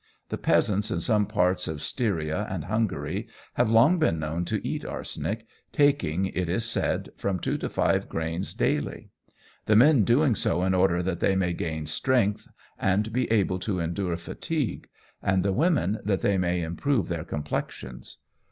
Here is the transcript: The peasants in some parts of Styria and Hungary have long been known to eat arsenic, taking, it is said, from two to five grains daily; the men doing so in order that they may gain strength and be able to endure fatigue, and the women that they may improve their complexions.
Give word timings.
The 0.29 0.37
peasants 0.39 0.89
in 0.89 0.99
some 0.99 1.27
parts 1.27 1.67
of 1.67 1.79
Styria 1.79 2.47
and 2.49 2.63
Hungary 2.65 3.27
have 3.53 3.69
long 3.69 3.99
been 3.99 4.17
known 4.17 4.45
to 4.45 4.67
eat 4.67 4.83
arsenic, 4.83 5.45
taking, 5.71 6.25
it 6.25 6.49
is 6.49 6.65
said, 6.65 7.09
from 7.17 7.37
two 7.37 7.55
to 7.59 7.69
five 7.69 8.09
grains 8.09 8.55
daily; 8.55 9.11
the 9.67 9.75
men 9.75 10.03
doing 10.03 10.33
so 10.33 10.63
in 10.63 10.73
order 10.73 11.03
that 11.03 11.19
they 11.19 11.35
may 11.35 11.53
gain 11.53 11.85
strength 11.85 12.47
and 12.79 13.13
be 13.13 13.31
able 13.31 13.59
to 13.59 13.79
endure 13.79 14.17
fatigue, 14.17 14.89
and 15.21 15.43
the 15.45 15.53
women 15.53 15.99
that 16.03 16.21
they 16.21 16.35
may 16.39 16.63
improve 16.63 17.07
their 17.07 17.23
complexions. 17.23 18.21